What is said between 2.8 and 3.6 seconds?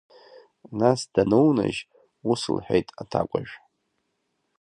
аҭакәажә.